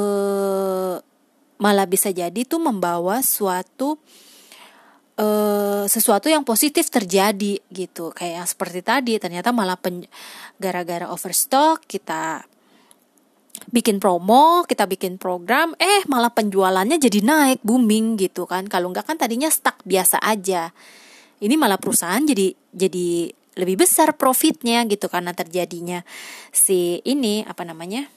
malah 1.59 1.85
bisa 1.85 2.09
jadi 2.15 2.47
tuh 2.47 2.63
membawa 2.63 3.19
suatu 3.19 3.99
e, 5.19 5.27
sesuatu 5.91 6.31
yang 6.31 6.47
positif 6.47 6.87
terjadi 6.87 7.59
gitu. 7.67 8.15
Kayak 8.15 8.47
seperti 8.47 8.79
tadi 8.81 9.13
ternyata 9.19 9.51
malah 9.51 9.77
gara-gara 10.57 11.11
overstock 11.11 11.83
kita 11.83 12.47
bikin 13.69 14.01
promo, 14.01 14.65
kita 14.67 14.85
bikin 14.85 15.17
program, 15.17 15.73
eh 15.81 16.05
malah 16.09 16.33
penjualannya 16.33 16.97
jadi 16.97 17.19
naik, 17.21 17.59
booming 17.65 18.17
gitu 18.19 18.45
kan. 18.45 18.65
Kalau 18.69 18.91
enggak 18.91 19.09
kan 19.09 19.17
tadinya 19.17 19.49
stuck 19.49 19.81
biasa 19.85 20.21
aja. 20.21 20.73
Ini 21.39 21.55
malah 21.57 21.77
perusahaan 21.77 22.21
jadi 22.21 22.53
jadi 22.73 23.31
lebih 23.55 23.87
besar 23.87 24.13
profitnya 24.19 24.83
gitu 24.89 25.07
karena 25.07 25.31
terjadinya 25.31 26.03
si 26.51 26.99
ini 27.07 27.43
apa 27.47 27.63
namanya? 27.63 28.11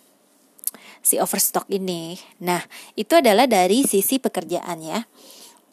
si 1.03 1.17
overstock 1.17 1.65
ini. 1.73 2.19
Nah, 2.45 2.61
itu 2.93 3.17
adalah 3.17 3.49
dari 3.49 3.87
sisi 3.87 4.21
pekerjaan 4.21 4.79
ya. 4.83 5.01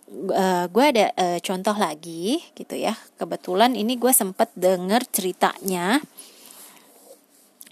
Uh, 0.06 0.70
gue 0.70 0.86
ada 0.86 1.10
uh, 1.18 1.40
contoh 1.42 1.76
lagi 1.76 2.40
gitu 2.54 2.78
ya. 2.78 2.94
Kebetulan 3.18 3.74
ini 3.74 3.98
gue 3.98 4.14
sempet 4.14 4.54
denger 4.56 5.04
ceritanya 5.10 6.00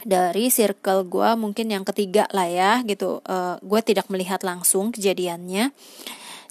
dari 0.04 0.52
circle 0.52 1.08
gue 1.08 1.30
mungkin 1.40 1.72
yang 1.72 1.88
ketiga 1.88 2.28
lah 2.32 2.48
ya 2.48 2.72
gitu. 2.84 3.24
Uh, 3.26 3.60
gue 3.64 3.82
tidak 3.82 4.08
melihat 4.12 4.44
langsung 4.44 4.92
kejadiannya. 4.92 5.72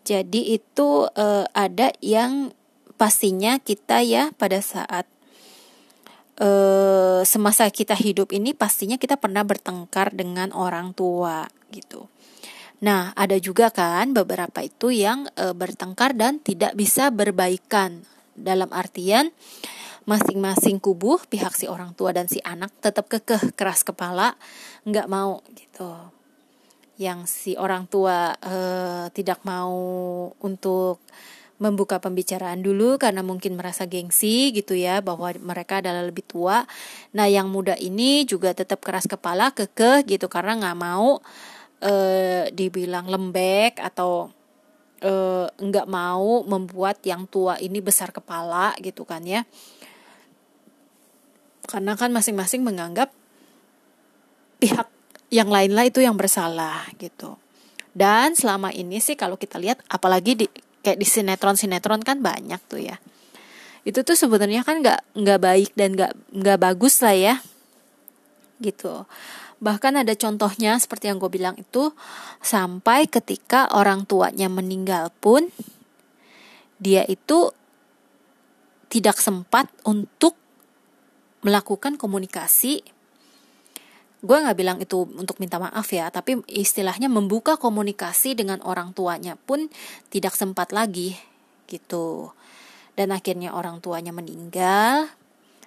Jadi 0.02 0.58
itu 0.58 1.06
uh, 1.06 1.46
ada 1.54 1.94
yang 2.02 2.50
pastinya 2.98 3.58
kita 3.62 4.02
ya 4.02 4.34
pada 4.34 4.58
saat 4.58 5.06
uh, 6.42 7.22
semasa 7.22 7.68
kita 7.70 7.94
hidup 7.94 8.34
ini 8.34 8.56
pastinya 8.56 8.98
kita 8.98 9.18
pernah 9.18 9.46
bertengkar 9.46 10.10
dengan 10.14 10.50
orang 10.50 10.96
tua 10.96 11.46
gitu. 11.70 12.10
Nah 12.82 13.14
ada 13.14 13.38
juga 13.38 13.70
kan 13.70 14.10
beberapa 14.10 14.64
itu 14.66 14.90
yang 14.90 15.30
uh, 15.38 15.54
bertengkar 15.54 16.18
dan 16.18 16.42
tidak 16.42 16.74
bisa 16.74 17.10
berbaikan. 17.14 18.06
Dalam 18.32 18.72
artian 18.72 19.28
masing-masing 20.04 20.82
kubu 20.82 21.22
pihak 21.30 21.54
si 21.54 21.70
orang 21.70 21.94
tua 21.94 22.10
dan 22.10 22.26
si 22.26 22.42
anak 22.42 22.74
tetap 22.82 23.06
kekeh 23.06 23.54
keras 23.54 23.86
kepala 23.86 24.34
nggak 24.82 25.06
mau 25.06 25.42
gitu 25.54 25.90
yang 27.00 27.24
si 27.24 27.56
orang 27.58 27.88
tua 27.88 28.36
uh, 28.36 29.06
tidak 29.10 29.42
mau 29.42 29.74
untuk 30.38 31.02
membuka 31.62 32.02
pembicaraan 32.02 32.58
dulu 32.58 32.98
karena 32.98 33.22
mungkin 33.22 33.54
merasa 33.54 33.86
gengsi 33.86 34.50
gitu 34.50 34.74
ya 34.74 34.98
bahwa 34.98 35.30
mereka 35.38 35.78
adalah 35.78 36.02
lebih 36.02 36.26
tua. 36.26 36.66
Nah 37.14 37.30
yang 37.30 37.46
muda 37.54 37.78
ini 37.78 38.26
juga 38.26 38.50
tetap 38.50 38.82
keras 38.82 39.06
kepala 39.06 39.54
kekeh 39.54 40.02
gitu 40.10 40.26
karena 40.26 40.58
nggak 40.58 40.78
mau 40.82 41.22
uh, 41.86 42.44
dibilang 42.50 43.06
lembek 43.06 43.78
atau 43.78 44.34
uh, 45.06 45.46
nggak 45.54 45.86
mau 45.86 46.42
membuat 46.42 46.98
yang 47.06 47.30
tua 47.30 47.58
ini 47.62 47.78
besar 47.78 48.10
kepala 48.10 48.74
gitu 48.82 49.06
kan 49.06 49.22
ya 49.22 49.46
karena 51.66 51.94
kan 51.94 52.10
masing-masing 52.10 52.66
menganggap 52.66 53.14
pihak 54.58 54.86
yang 55.32 55.48
lain 55.48 55.72
lah 55.74 55.86
itu 55.86 56.02
yang 56.02 56.14
bersalah 56.14 56.86
gitu. 56.98 57.38
Dan 57.92 58.32
selama 58.38 58.72
ini 58.72 58.98
sih 58.98 59.16
kalau 59.16 59.36
kita 59.36 59.60
lihat 59.60 59.80
apalagi 59.88 60.32
di 60.34 60.46
kayak 60.82 60.98
di 60.98 61.06
sinetron 61.06 61.56
sinetron 61.56 62.02
kan 62.02 62.20
banyak 62.20 62.58
tuh 62.66 62.80
ya. 62.82 62.96
Itu 63.82 64.06
tuh 64.06 64.14
sebenarnya 64.14 64.62
kan 64.62 64.80
nggak 64.80 65.18
nggak 65.18 65.40
baik 65.40 65.70
dan 65.74 65.94
nggak 65.98 66.12
nggak 66.30 66.58
bagus 66.58 67.02
lah 67.02 67.14
ya 67.16 67.34
gitu. 68.62 69.04
Bahkan 69.62 70.02
ada 70.02 70.14
contohnya 70.18 70.78
seperti 70.78 71.10
yang 71.10 71.22
gue 71.22 71.30
bilang 71.30 71.54
itu 71.54 71.94
sampai 72.42 73.06
ketika 73.06 73.70
orang 73.74 74.06
tuanya 74.06 74.50
meninggal 74.50 75.14
pun 75.22 75.50
dia 76.82 77.06
itu 77.06 77.54
tidak 78.90 79.22
sempat 79.22 79.70
untuk 79.86 80.34
melakukan 81.42 81.98
komunikasi 81.98 82.82
gue 84.22 84.38
nggak 84.38 84.54
bilang 84.54 84.78
itu 84.78 85.02
untuk 85.18 85.42
minta 85.42 85.58
maaf 85.58 85.90
ya 85.90 86.06
tapi 86.14 86.46
istilahnya 86.46 87.10
membuka 87.10 87.58
komunikasi 87.58 88.38
dengan 88.38 88.62
orang 88.62 88.94
tuanya 88.94 89.34
pun 89.34 89.66
tidak 90.14 90.38
sempat 90.38 90.70
lagi 90.70 91.18
gitu. 91.66 92.36
Dan 92.92 93.08
akhirnya 93.08 93.56
orang 93.56 93.80
tuanya 93.80 94.12
meninggal. 94.12 95.08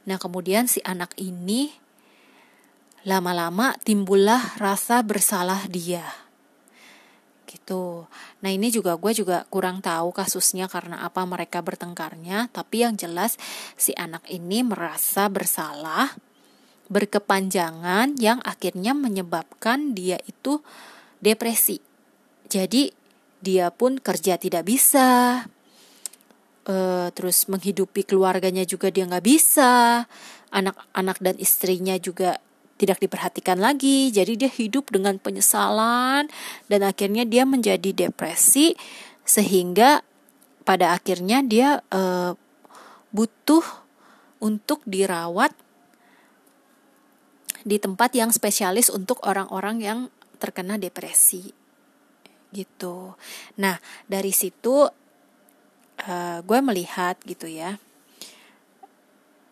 Nah 0.05 0.17
kemudian 0.21 0.69
si 0.69 0.77
anak 0.85 1.17
ini 1.17 1.73
lama-lama 3.03 3.73
timbullah 3.81 4.55
rasa 4.61 5.01
bersalah 5.01 5.65
dia 5.65 6.24
gitu. 7.55 8.03
Nah 8.43 8.51
ini 8.51 8.67
juga 8.67 8.99
gue 8.99 9.15
juga 9.15 9.47
kurang 9.47 9.79
tahu 9.79 10.11
kasusnya 10.11 10.67
karena 10.67 11.07
apa 11.07 11.23
mereka 11.23 11.63
bertengkarnya. 11.63 12.51
Tapi 12.51 12.83
yang 12.83 12.99
jelas 12.99 13.39
si 13.79 13.95
anak 13.95 14.27
ini 14.27 14.67
merasa 14.67 15.31
bersalah, 15.31 16.19
berkepanjangan 16.91 18.19
yang 18.19 18.43
akhirnya 18.43 18.91
menyebabkan 18.91 19.95
dia 19.95 20.19
itu 20.27 20.59
depresi. 21.23 21.79
Jadi 22.51 22.91
dia 23.39 23.71
pun 23.73 23.97
kerja 23.97 24.37
tidak 24.37 24.67
bisa, 24.67 25.43
uh, 26.69 27.07
terus 27.13 27.45
menghidupi 27.49 28.05
keluarganya 28.05 28.65
juga 28.65 28.89
dia 28.89 29.05
nggak 29.05 29.25
bisa, 29.25 30.05
anak-anak 30.53 31.17
dan 31.21 31.35
istrinya 31.37 31.97
juga 31.97 32.41
tidak 32.75 32.99
diperhatikan 32.99 33.55
lagi, 33.59 34.11
jadi 34.11 34.35
dia 34.35 34.51
hidup 34.51 34.91
dengan 34.91 35.15
penyesalan 35.15 36.27
dan 36.67 36.81
akhirnya 36.83 37.23
dia 37.23 37.47
menjadi 37.47 37.91
depresi 37.95 38.75
sehingga 39.23 40.03
pada 40.67 40.91
akhirnya 40.91 41.39
dia 41.45 41.79
uh, 41.93 42.35
butuh 43.15 43.63
untuk 44.43 44.83
dirawat 44.83 45.55
di 47.65 47.79
tempat 47.79 48.13
yang 48.13 48.29
spesialis 48.29 48.91
untuk 48.91 49.23
orang-orang 49.25 49.77
yang 49.81 49.99
terkena 50.37 50.75
depresi 50.75 51.49
gitu. 52.51 53.15
Nah 53.57 53.79
dari 54.05 54.35
situ 54.35 54.85
uh, 56.03 56.39
gue 56.43 56.59
melihat 56.61 57.17
gitu 57.23 57.47
ya 57.47 57.79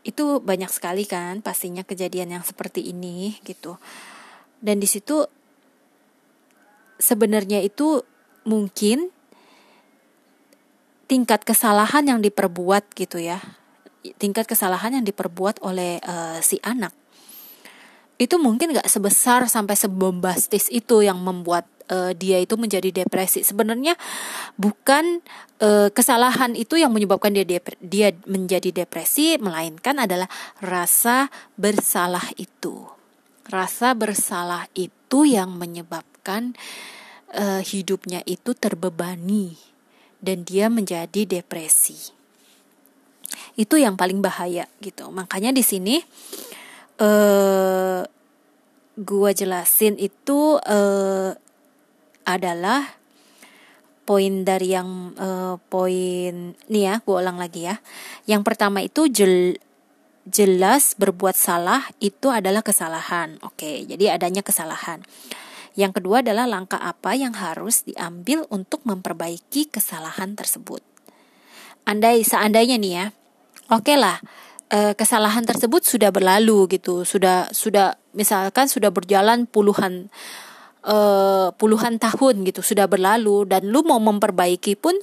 itu 0.03 0.43
banyak 0.43 0.67
sekali 0.67 1.07
kan 1.07 1.39
pastinya 1.39 1.81
kejadian 1.87 2.35
yang 2.39 2.43
seperti 2.43 2.91
ini 2.91 3.39
gitu. 3.47 3.79
Dan 4.59 4.79
di 4.83 4.87
situ 4.87 5.23
sebenarnya 6.99 7.63
itu 7.63 8.03
mungkin 8.43 9.11
tingkat 11.07 11.47
kesalahan 11.47 12.03
yang 12.07 12.19
diperbuat 12.19 12.95
gitu 12.95 13.19
ya. 13.19 13.39
Tingkat 14.19 14.47
kesalahan 14.47 14.99
yang 14.99 15.05
diperbuat 15.07 15.63
oleh 15.63 16.03
uh, 16.03 16.39
si 16.43 16.59
anak. 16.63 16.91
Itu 18.19 18.39
mungkin 18.39 18.75
gak 18.75 18.87
sebesar 18.87 19.47
sampai 19.47 19.75
sebombastis 19.79 20.67
itu 20.67 21.03
yang 21.03 21.19
membuat 21.23 21.67
uh, 21.89 22.11
dia 22.15 22.39
itu 22.39 22.55
menjadi 22.55 23.03
depresi. 23.03 23.43
Sebenarnya 23.43 23.97
bukan 24.55 25.19
uh, 25.59 25.89
kesalahan 25.91 26.55
itu 26.55 26.79
yang 26.79 26.93
menyebabkan 26.93 27.33
dia 27.33 27.45
dia 27.81 28.09
menjadi 28.27 28.83
depresi, 28.85 29.35
melainkan 29.39 29.99
adalah 29.99 30.29
rasa 30.63 31.27
bersalah 31.59 32.23
itu. 32.39 32.87
Rasa 33.43 33.91
bersalah 33.91 34.71
itu 34.71 35.27
yang 35.27 35.59
menyebabkan 35.59 36.55
uh, 37.35 37.59
hidupnya 37.59 38.23
itu 38.23 38.55
terbebani 38.55 39.59
dan 40.23 40.47
dia 40.47 40.71
menjadi 40.71 41.27
depresi. 41.27 42.15
Itu 43.59 43.75
yang 43.75 43.99
paling 43.99 44.23
bahaya 44.23 44.69
gitu. 44.79 45.11
Makanya 45.11 45.51
di 45.51 45.65
sini 45.65 45.99
uh, 47.03 48.07
gua 48.93 49.29
jelasin 49.33 49.97
itu 49.99 50.61
uh, 50.63 51.35
adalah 52.23 52.99
poin 54.03 54.43
dari 54.43 54.75
yang 54.75 55.15
uh, 55.15 55.55
poin 55.71 56.57
nih 56.67 56.83
ya 56.83 56.93
gue 56.99 57.15
ulang 57.15 57.39
lagi 57.39 57.67
ya. 57.67 57.79
Yang 58.27 58.41
pertama 58.43 58.83
itu 58.83 59.07
jel, 59.07 59.55
jelas 60.27 60.95
berbuat 60.99 61.35
salah 61.35 61.87
itu 62.03 62.31
adalah 62.31 62.63
kesalahan. 62.65 63.39
Oke 63.43 63.87
jadi 63.87 64.19
adanya 64.19 64.43
kesalahan. 64.43 65.03
Yang 65.73 66.03
kedua 66.03 66.21
adalah 66.21 66.45
langkah 66.45 66.77
apa 66.77 67.17
yang 67.17 67.33
harus 67.33 67.81
diambil 67.87 68.45
untuk 68.53 68.85
memperbaiki 68.85 69.73
kesalahan 69.73 70.37
tersebut. 70.37 70.85
Andai 71.83 72.21
seandainya 72.23 72.77
nih 72.79 72.93
ya 72.93 73.05
oke 73.71 73.93
lah 73.95 74.19
uh, 74.73 74.93
kesalahan 74.97 75.45
tersebut 75.47 75.85
sudah 75.85 76.13
berlalu 76.13 76.77
gitu 76.77 77.07
sudah 77.07 77.47
sudah 77.49 77.95
misalkan 78.11 78.67
sudah 78.67 78.93
berjalan 78.93 79.49
puluhan 79.49 80.13
uh, 80.83 81.49
puluhan 81.55 81.97
tahun 81.97 82.43
gitu 82.47 82.61
sudah 82.63 82.85
berlalu 82.87 83.47
dan 83.47 83.67
lu 83.67 83.83
mau 83.83 83.99
memperbaiki 83.99 84.75
pun 84.77 84.95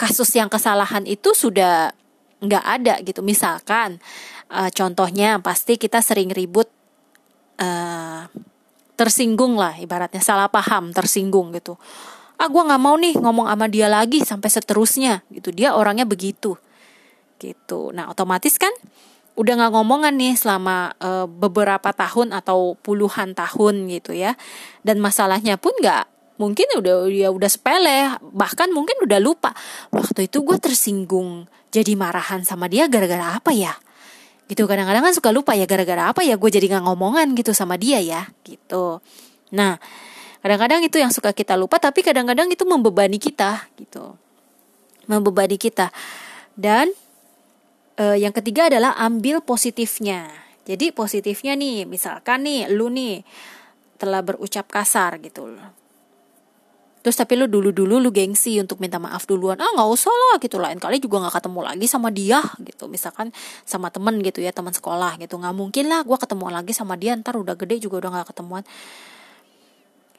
kasus 0.00 0.32
yang 0.32 0.48
kesalahan 0.48 1.04
itu 1.04 1.36
sudah 1.36 1.92
nggak 2.40 2.64
ada 2.64 2.94
gitu. 3.04 3.20
Misalkan 3.20 4.00
uh, 4.48 4.70
contohnya 4.72 5.36
pasti 5.44 5.76
kita 5.76 6.00
sering 6.00 6.32
ribut 6.32 6.68
uh, 7.60 8.24
tersinggung 8.96 9.56
lah 9.56 9.76
ibaratnya 9.76 10.20
salah 10.20 10.48
paham 10.48 10.92
tersinggung 10.92 11.52
gitu. 11.56 11.76
Ah 12.40 12.48
gue 12.48 12.62
nggak 12.64 12.80
mau 12.80 12.96
nih 12.96 13.20
ngomong 13.20 13.48
sama 13.48 13.68
dia 13.68 13.88
lagi 13.92 14.24
sampai 14.24 14.48
seterusnya 14.48 15.24
gitu. 15.28 15.52
Dia 15.52 15.76
orangnya 15.76 16.08
begitu. 16.08 16.56
Gitu. 17.36 17.92
Nah 17.92 18.08
otomatis 18.08 18.56
kan 18.56 18.72
udah 19.40 19.52
nggak 19.56 19.72
ngomongan 19.72 20.20
nih 20.20 20.36
selama 20.36 20.92
uh, 21.00 21.24
beberapa 21.24 21.96
tahun 21.96 22.36
atau 22.36 22.76
puluhan 22.84 23.32
tahun 23.32 23.88
gitu 23.88 24.12
ya. 24.12 24.36
Dan 24.84 25.00
masalahnya 25.00 25.56
pun 25.56 25.72
nggak 25.80 26.04
mungkin 26.36 26.68
udah 26.76 27.08
ya 27.08 27.32
udah 27.32 27.48
sepele 27.48 28.20
bahkan 28.36 28.68
mungkin 28.68 29.00
udah 29.00 29.16
lupa. 29.16 29.56
Waktu 29.96 30.28
itu 30.28 30.44
gue 30.44 30.60
tersinggung 30.60 31.48
jadi 31.72 31.96
marahan 31.96 32.44
sama 32.44 32.68
dia 32.68 32.84
gara-gara 32.84 33.40
apa 33.40 33.56
ya? 33.56 33.72
Gitu 34.44 34.68
kadang-kadang 34.68 35.08
kan 35.08 35.14
suka 35.16 35.32
lupa 35.32 35.56
ya 35.56 35.64
gara-gara 35.64 36.12
apa 36.12 36.20
ya 36.20 36.36
gue 36.36 36.50
jadi 36.52 36.76
nggak 36.76 36.84
ngomongan 36.84 37.32
gitu 37.32 37.56
sama 37.56 37.80
dia 37.80 37.96
ya 38.04 38.28
gitu. 38.44 39.00
Nah 39.56 39.80
kadang-kadang 40.44 40.84
itu 40.84 41.00
yang 41.00 41.08
suka 41.16 41.32
kita 41.32 41.56
lupa 41.56 41.80
tapi 41.80 42.04
kadang-kadang 42.04 42.52
itu 42.52 42.68
membebani 42.68 43.16
kita 43.16 43.72
gitu. 43.80 44.20
Membebani 45.08 45.56
kita. 45.56 45.88
Dan 46.60 46.92
uh, 48.00 48.16
yang 48.16 48.32
ketiga 48.32 48.72
adalah 48.72 48.96
ambil 48.96 49.44
positifnya 49.44 50.32
Jadi 50.64 50.92
positifnya 50.94 51.52
nih, 51.58 51.84
misalkan 51.84 52.46
nih 52.46 52.70
lu 52.72 52.88
nih 52.88 53.26
telah 54.00 54.24
berucap 54.24 54.64
kasar 54.72 55.20
gitu 55.20 55.52
Terus 57.00 57.16
tapi 57.16 57.32
lu 57.32 57.48
dulu-dulu 57.48 57.96
lu 57.96 58.12
gengsi 58.12 58.60
untuk 58.60 58.76
minta 58.76 59.00
maaf 59.00 59.24
duluan. 59.24 59.56
Ah 59.56 59.72
nggak 59.72 59.88
usah 59.88 60.12
lah 60.12 60.36
gitu 60.36 60.60
lain 60.60 60.76
kali 60.76 61.00
juga 61.00 61.24
nggak 61.24 61.40
ketemu 61.40 61.60
lagi 61.64 61.86
sama 61.88 62.12
dia 62.12 62.44
gitu. 62.60 62.92
Misalkan 62.92 63.32
sama 63.64 63.88
temen 63.88 64.20
gitu 64.20 64.44
ya 64.44 64.52
teman 64.52 64.76
sekolah 64.76 65.16
gitu. 65.16 65.40
Nggak 65.40 65.54
mungkin 65.56 65.88
lah 65.88 66.04
gue 66.04 66.16
ketemu 66.20 66.52
lagi 66.52 66.72
sama 66.76 67.00
dia 67.00 67.16
ntar 67.16 67.40
udah 67.40 67.56
gede 67.56 67.80
juga 67.80 68.04
udah 68.04 68.20
nggak 68.20 68.28
ketemuan. 68.36 68.62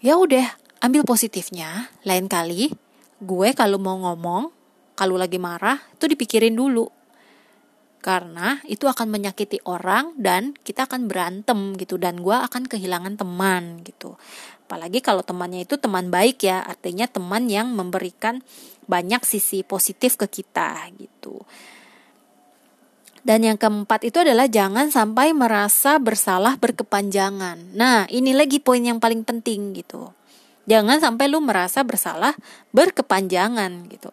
Ya 0.02 0.18
udah 0.18 0.58
ambil 0.82 1.06
positifnya. 1.06 1.94
Lain 2.02 2.26
kali 2.26 2.74
gue 3.22 3.50
kalau 3.54 3.78
mau 3.78 4.02
ngomong 4.02 4.50
kalau 4.98 5.22
lagi 5.22 5.38
marah 5.38 5.78
itu 5.94 6.10
dipikirin 6.10 6.58
dulu 6.58 6.90
karena 8.02 8.58
itu 8.66 8.90
akan 8.90 9.08
menyakiti 9.14 9.62
orang 9.70 10.18
dan 10.18 10.58
kita 10.66 10.90
akan 10.90 11.06
berantem 11.06 11.78
gitu 11.78 12.02
dan 12.02 12.20
gue 12.20 12.34
akan 12.34 12.66
kehilangan 12.66 13.16
teman 13.16 13.86
gitu 13.86 14.18
apalagi 14.66 15.00
kalau 15.06 15.22
temannya 15.22 15.64
itu 15.70 15.78
teman 15.78 16.10
baik 16.10 16.42
ya 16.42 16.66
artinya 16.66 17.06
teman 17.06 17.46
yang 17.46 17.70
memberikan 17.70 18.42
banyak 18.90 19.22
sisi 19.22 19.62
positif 19.62 20.18
ke 20.18 20.26
kita 20.28 20.90
gitu 20.98 21.46
dan 23.22 23.46
yang 23.46 23.58
keempat 23.62 24.02
itu 24.02 24.18
adalah 24.26 24.50
jangan 24.50 24.90
sampai 24.90 25.30
merasa 25.38 26.02
bersalah 26.02 26.58
berkepanjangan. 26.58 27.78
Nah, 27.78 28.10
ini 28.10 28.34
lagi 28.34 28.58
poin 28.58 28.82
yang 28.82 28.98
paling 28.98 29.22
penting 29.22 29.78
gitu. 29.78 30.10
Jangan 30.66 30.98
sampai 30.98 31.30
lu 31.30 31.38
merasa 31.38 31.86
bersalah 31.86 32.34
berkepanjangan 32.74 33.94
gitu. 33.94 34.10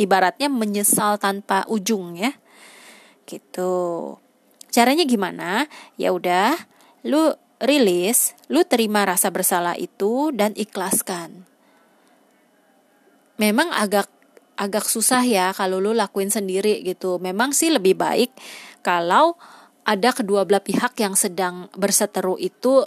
Ibaratnya 0.00 0.48
menyesal 0.48 1.20
tanpa 1.20 1.68
ujung 1.68 2.16
ya 2.16 2.32
gitu. 3.26 4.16
Caranya 4.72 5.04
gimana? 5.04 5.68
Ya 6.00 6.16
udah 6.16 6.56
lu 7.04 7.34
rilis 7.62 8.34
lu 8.50 8.66
terima 8.66 9.06
rasa 9.06 9.30
bersalah 9.30 9.78
itu 9.78 10.34
dan 10.34 10.56
ikhlaskan. 10.58 11.46
Memang 13.38 13.70
agak 13.70 14.10
agak 14.58 14.84
susah 14.86 15.24
ya 15.24 15.50
kalau 15.56 15.78
lu 15.78 15.94
lakuin 15.94 16.28
sendiri 16.28 16.82
gitu. 16.82 17.22
Memang 17.22 17.54
sih 17.54 17.70
lebih 17.70 17.98
baik 17.98 18.34
kalau 18.82 19.38
ada 19.82 20.14
kedua 20.14 20.46
belah 20.46 20.62
pihak 20.62 20.94
yang 20.98 21.18
sedang 21.18 21.66
berseteru 21.74 22.38
itu 22.38 22.86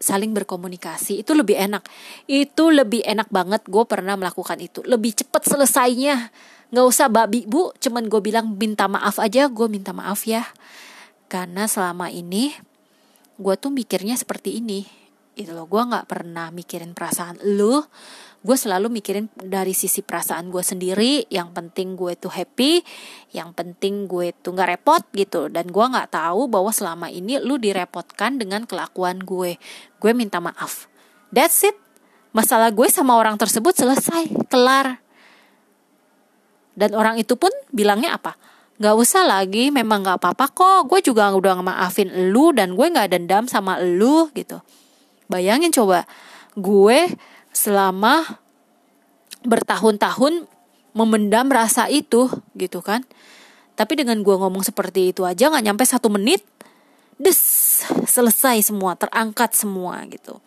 saling 0.00 0.36
berkomunikasi. 0.36 1.24
Itu 1.24 1.32
lebih 1.32 1.56
enak. 1.56 1.84
Itu 2.28 2.68
lebih 2.68 3.04
enak 3.04 3.28
banget 3.32 3.64
gue 3.68 3.84
pernah 3.88 4.16
melakukan 4.20 4.60
itu. 4.60 4.84
Lebih 4.84 5.24
cepat 5.24 5.48
selesainya 5.48 6.32
nggak 6.74 6.86
usah 6.90 7.06
babi 7.06 7.46
bu. 7.46 7.70
Cuman 7.78 8.10
gue 8.10 8.18
bilang 8.18 8.58
minta 8.58 8.90
maaf 8.90 9.22
aja. 9.22 9.46
Gue 9.46 9.70
minta 9.70 9.94
maaf 9.94 10.26
ya. 10.26 10.42
Karena 11.30 11.70
selama 11.70 12.10
ini 12.10 12.50
gue 13.38 13.54
tuh 13.54 13.70
mikirnya 13.70 14.18
seperti 14.18 14.58
ini. 14.58 14.82
Itu 15.38 15.54
loh 15.54 15.70
gue 15.70 15.78
nggak 15.78 16.10
pernah 16.10 16.50
mikirin 16.50 16.90
perasaan 16.90 17.38
lu. 17.46 17.78
Gue 18.44 18.60
selalu 18.60 18.92
mikirin 18.92 19.32
dari 19.38 19.72
sisi 19.72 20.02
perasaan 20.02 20.50
gue 20.50 20.60
sendiri. 20.60 21.30
Yang 21.30 21.48
penting 21.54 21.94
gue 21.94 22.12
tuh 22.18 22.34
happy. 22.34 22.82
Yang 23.30 23.50
penting 23.54 24.10
gue 24.10 24.34
tuh 24.34 24.52
nggak 24.52 24.68
repot 24.74 25.02
gitu. 25.14 25.46
Dan 25.46 25.70
gue 25.70 25.86
nggak 25.86 26.10
tahu 26.10 26.50
bahwa 26.50 26.74
selama 26.74 27.06
ini 27.06 27.38
lu 27.38 27.56
direpotkan 27.56 28.42
dengan 28.42 28.66
kelakuan 28.66 29.22
gue. 29.22 29.56
Gue 30.02 30.12
minta 30.12 30.42
maaf. 30.42 30.90
That's 31.30 31.62
it. 31.62 31.78
Masalah 32.34 32.74
gue 32.74 32.90
sama 32.90 33.14
orang 33.14 33.38
tersebut 33.38 33.78
selesai. 33.78 34.26
Kelar 34.50 35.03
dan 36.74 36.94
orang 36.94 37.18
itu 37.18 37.38
pun 37.38 37.50
bilangnya 37.70 38.18
apa? 38.18 38.34
Gak 38.82 38.94
usah 38.98 39.22
lagi, 39.22 39.70
memang 39.70 40.02
gak 40.02 40.18
apa-apa 40.18 40.50
kok. 40.50 40.80
Gue 40.90 40.98
juga 40.98 41.30
udah 41.30 41.62
maafin 41.62 42.10
lu 42.34 42.50
dan 42.50 42.74
gue 42.74 42.86
gak 42.90 43.14
dendam 43.14 43.46
sama 43.46 43.78
lu 43.78 44.26
gitu. 44.34 44.58
Bayangin 45.30 45.70
coba, 45.70 46.04
gue 46.58 47.14
selama 47.54 48.42
bertahun-tahun 49.46 50.50
memendam 50.90 51.46
rasa 51.54 51.86
itu 51.86 52.26
gitu 52.58 52.82
kan. 52.82 53.06
Tapi 53.78 53.94
dengan 53.94 54.18
gue 54.22 54.34
ngomong 54.34 54.66
seperti 54.66 55.14
itu 55.14 55.22
aja 55.22 55.54
gak 55.54 55.62
nyampe 55.62 55.86
satu 55.86 56.10
menit, 56.10 56.42
des 57.14 57.38
selesai 58.10 58.58
semua, 58.66 58.98
terangkat 58.98 59.54
semua 59.54 60.02
gitu. 60.10 60.42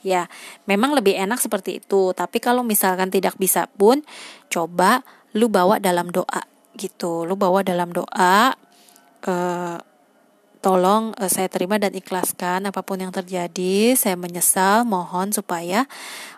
Ya, 0.00 0.30
memang 0.64 0.94
lebih 0.94 1.12
enak 1.12 1.42
seperti 1.42 1.82
itu. 1.82 2.14
Tapi 2.16 2.38
kalau 2.38 2.62
misalkan 2.62 3.10
tidak 3.10 3.34
bisa 3.36 3.66
pun, 3.74 4.00
coba 4.48 5.02
lu 5.36 5.52
bawa 5.52 5.76
dalam 5.76 6.08
doa 6.08 6.42
gitu. 6.80 7.28
Lu 7.28 7.36
bawa 7.36 7.60
dalam 7.60 7.92
doa 7.92 8.56
uh, 9.28 9.76
tolong 10.64 11.12
uh, 11.20 11.30
saya 11.30 11.52
terima 11.52 11.76
dan 11.76 11.92
ikhlaskan 11.92 12.64
apa 12.64 12.80
pun 12.80 12.98
yang 12.98 13.12
terjadi. 13.12 13.92
Saya 13.92 14.16
menyesal 14.16 14.88
mohon 14.88 15.30
supaya 15.30 15.84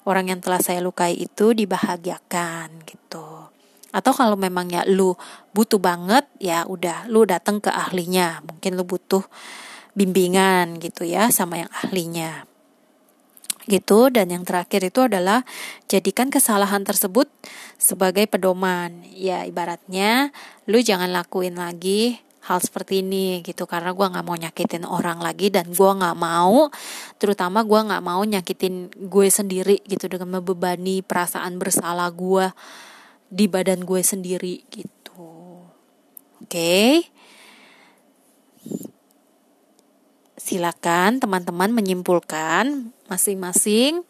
orang 0.03 0.35
yang 0.35 0.41
telah 0.43 0.59
saya 0.59 0.83
lukai 0.83 1.15
itu 1.15 1.55
dibahagiakan 1.55 2.83
gitu. 2.83 3.49
Atau 3.95 4.13
kalau 4.13 4.37
memangnya 4.37 4.85
lu 4.85 5.17
butuh 5.57 5.81
banget 5.81 6.27
ya 6.43 6.67
udah 6.67 7.07
lu 7.07 7.23
datang 7.25 7.63
ke 7.63 7.71
ahlinya. 7.71 8.43
Mungkin 8.45 8.75
lu 8.75 8.85
butuh 8.85 9.23
bimbingan 9.95 10.83
gitu 10.83 11.07
ya 11.07 11.31
sama 11.33 11.65
yang 11.65 11.71
ahlinya 11.73 12.47
gitu. 13.69 14.09
Dan 14.09 14.33
yang 14.33 14.43
terakhir 14.43 14.89
itu 14.89 15.05
adalah 15.05 15.45
jadikan 15.87 16.33
kesalahan 16.33 16.83
tersebut 16.83 17.29
sebagai 17.77 18.25
pedoman. 18.27 19.05
Ya 19.13 19.45
ibaratnya 19.45 20.33
lu 20.65 20.81
jangan 20.81 21.13
lakuin 21.13 21.61
lagi 21.61 22.19
hal 22.49 22.65
seperti 22.65 23.05
ini 23.05 23.45
gitu. 23.45 23.69
Karena 23.69 23.93
gue 23.93 24.07
nggak 24.09 24.25
mau 24.25 24.35
nyakitin 24.35 24.89
orang 24.89 25.21
lagi 25.21 25.53
dan 25.53 25.69
gue 25.69 25.91
nggak 25.93 26.17
mau 26.17 26.73
terutama 27.21 27.63
gue 27.63 27.81
nggak 27.93 28.03
mau 28.03 28.25
nyakitin 28.25 28.89
gue 28.97 29.27
sendiri 29.29 29.85
gitu. 29.85 30.09
Dengan 30.09 30.41
membebani 30.41 31.05
perasaan 31.05 31.61
bersalah 31.61 32.09
gue 32.11 32.49
di 33.29 33.45
badan 33.47 33.85
gue 33.85 34.01
sendiri 34.01 34.65
gitu. 34.73 35.69
Oke? 36.41 36.49
okay? 36.49 36.93
Silakan 40.49 41.21
teman-teman 41.21 41.69
menyimpulkan 41.77 42.97
masing-masing 43.13 44.01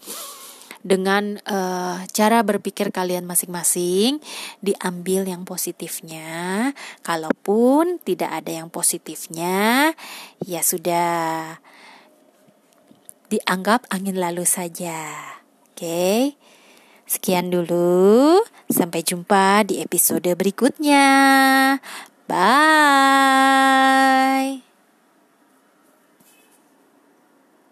dengan 0.86 1.42
uh, 1.50 2.06
cara 2.14 2.46
berpikir 2.46 2.94
kalian 2.94 3.26
masing-masing 3.26 4.22
diambil 4.62 5.26
yang 5.26 5.42
positifnya. 5.42 6.70
Kalaupun 7.02 7.98
tidak 8.06 8.30
ada 8.30 8.62
yang 8.62 8.70
positifnya 8.70 9.90
ya 10.46 10.62
sudah 10.62 11.58
dianggap 13.26 13.90
angin 13.90 14.14
lalu 14.22 14.46
saja. 14.46 15.10
Oke? 15.74 15.82
Okay? 15.82 16.38
sekian 17.08 17.48
dulu. 17.50 18.44
Sampai 18.68 19.00
jumpa 19.00 19.64
di 19.64 19.80
episode 19.80 20.28
berikutnya. 20.36 21.08
Bye 22.28 23.48